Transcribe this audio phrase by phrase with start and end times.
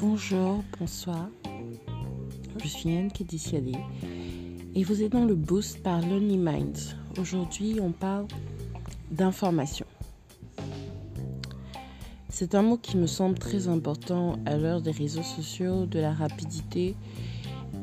[0.00, 1.28] Bonsoir,
[2.62, 3.72] je suis Anne Kedisiadé
[4.76, 6.94] et vous êtes dans le boost par Lonely Minds.
[7.18, 8.26] Aujourd'hui, on parle
[9.10, 9.86] d'information.
[12.28, 16.12] C'est un mot qui me semble très important à l'heure des réseaux sociaux, de la
[16.12, 16.94] rapidité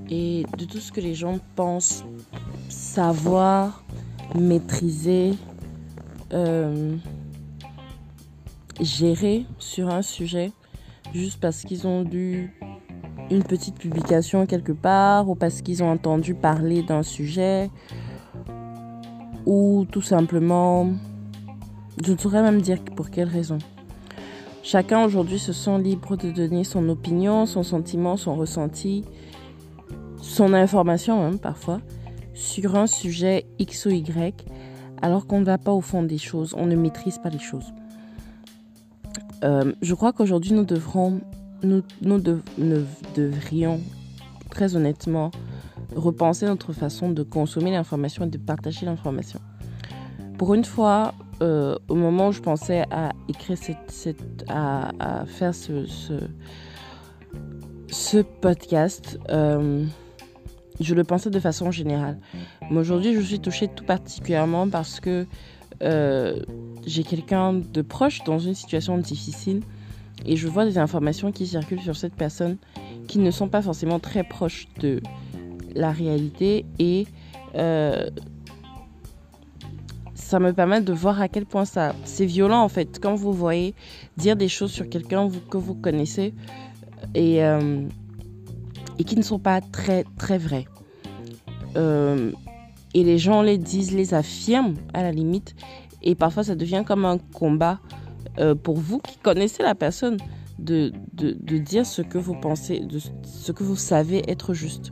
[0.10, 2.06] et de tout ce que les gens pensent
[2.70, 3.84] savoir,
[4.36, 5.34] maîtriser,
[6.32, 6.96] euh,
[8.80, 10.54] gérer sur un sujet
[11.16, 12.52] juste parce qu'ils ont lu
[13.32, 17.70] une petite publication quelque part ou parce qu'ils ont entendu parler d'un sujet
[19.46, 20.90] ou tout simplement,
[22.04, 23.60] je ne saurais même dire pour quelle raison.
[24.62, 29.06] Chacun aujourd'hui se sent libre de donner son opinion, son sentiment, son ressenti,
[30.22, 31.80] son information même parfois,
[32.34, 34.46] sur un sujet X ou Y,
[35.02, 37.72] alors qu'on ne va pas au fond des choses, on ne maîtrise pas les choses.
[39.46, 41.22] Euh, je crois qu'aujourd'hui, nous devrons,
[41.62, 42.20] nous, nous
[43.16, 43.80] devrions,
[44.50, 45.32] très honnêtement,
[45.96, 49.40] repenser notre façon de consommer l'information et de partager l'information.
[50.38, 55.86] Pour une fois, euh, au moment où je pensais à écrire cette, à, faire ce,
[58.42, 59.86] podcast, euh,
[60.80, 62.20] je le pensais de façon générale.
[62.72, 65.28] Mais aujourd'hui, je suis touchée tout particulièrement parce que
[65.82, 66.42] euh,
[66.86, 69.62] j'ai quelqu'un de proche dans une situation difficile
[70.26, 72.58] et je vois des informations qui circulent sur cette personne
[73.08, 75.02] qui ne sont pas forcément très proches de
[75.74, 77.06] la réalité et
[77.56, 78.10] euh,
[80.14, 83.34] ça me permet de voir à quel point ça c'est violent en fait quand vous
[83.34, 83.76] voyez
[84.18, 86.34] dire des choses sur quelqu'un que vous connaissez
[87.14, 87.82] et, euh,
[88.98, 90.66] et qui ne sont pas très très vraies.
[92.96, 95.54] Et les gens les disent, les affirment à la limite.
[96.02, 97.80] Et parfois, ça devient comme un combat
[98.40, 100.18] euh, pour vous qui connaissez la personne
[100.60, 104.92] de, de, dire ce que vous pensez, de ce que vous savez être juste.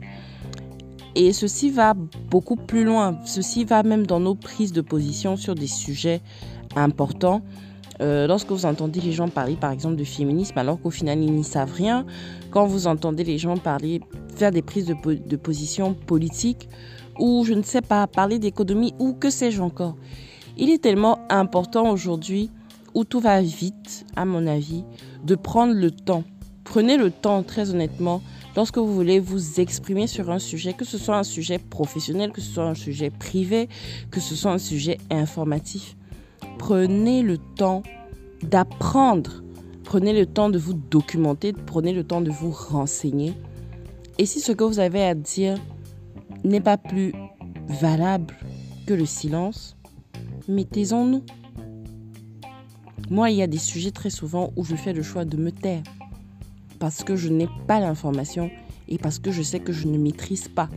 [1.14, 3.18] Et ceci va beaucoup plus loin.
[3.24, 6.20] Ceci va même dans nos prises de position sur des sujets
[6.76, 7.40] importants.
[8.02, 11.32] Euh, lorsque vous entendez les gens parler, par exemple, de féminisme, alors qu'au final, ils
[11.32, 12.04] n'y savent rien,
[12.50, 14.02] quand vous entendez les gens parler,
[14.34, 16.68] faire des prises de, de position politiques,
[17.18, 19.96] ou je ne sais pas, parler d'économie ou que sais-je encore.
[20.56, 22.50] Il est tellement important aujourd'hui,
[22.94, 24.84] où tout va vite, à mon avis,
[25.24, 26.24] de prendre le temps.
[26.62, 28.22] Prenez le temps, très honnêtement,
[28.56, 32.40] lorsque vous voulez vous exprimer sur un sujet, que ce soit un sujet professionnel, que
[32.40, 33.68] ce soit un sujet privé,
[34.10, 35.96] que ce soit un sujet informatif.
[36.58, 37.82] Prenez le temps
[38.42, 39.42] d'apprendre.
[39.82, 43.34] Prenez le temps de vous documenter, prenez le temps de vous renseigner.
[44.18, 45.58] Et si ce que vous avez à dire
[46.44, 47.12] n'est pas plus
[47.66, 48.34] valable
[48.86, 49.76] que le silence,
[50.48, 51.24] mettez-en-nous.
[53.10, 55.50] Moi, il y a des sujets très souvent où je fais le choix de me
[55.50, 55.82] taire
[56.78, 58.50] parce que je n'ai pas l'information
[58.88, 60.68] et parce que je sais que je ne maîtrise pas,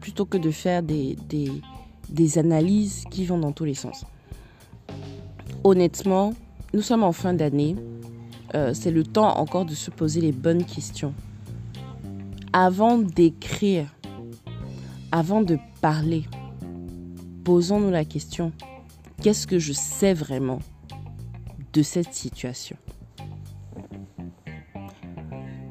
[0.00, 1.18] plutôt que de faire des,
[2.38, 4.04] analyses qui vont dans tous les sens.
[5.64, 6.32] Honnêtement,
[6.72, 7.76] nous sommes en fin d'année.
[8.54, 11.12] Euh, c'est le temps encore de se poser les bonnes questions.
[12.52, 13.86] Avant d'écrire
[15.12, 16.24] avant de parler,
[17.44, 18.52] posons-nous la question,
[19.22, 20.60] qu'est-ce que je sais vraiment
[21.72, 22.76] de cette situation?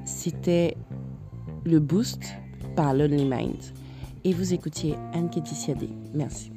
[0.06, 0.76] C'était
[1.66, 2.24] le boost
[2.76, 3.62] par Lonely Mind.
[4.26, 5.90] Et vous écoutiez Anne Kétisiadé.
[6.14, 6.52] Merci.